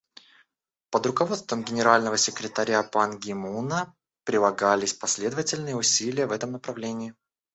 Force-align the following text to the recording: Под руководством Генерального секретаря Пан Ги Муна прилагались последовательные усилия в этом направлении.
Под 0.89 1.05
руководством 1.05 1.61
Генерального 1.63 2.17
секретаря 2.17 2.81
Пан 2.81 3.19
Ги 3.19 3.33
Муна 3.33 3.93
прилагались 4.23 4.95
последовательные 4.95 5.75
усилия 5.75 6.25
в 6.25 6.31
этом 6.31 6.53
направлении. 6.53 7.13